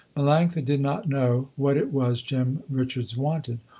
Melanctha 0.17 0.65
did 0.65 0.81
not 0.81 1.07
know 1.07 1.49
what 1.57 1.77
it 1.77 1.93
was 1.93 2.23
Jem 2.23 2.63
Richards 2.71 3.15
wanted. 3.15 3.59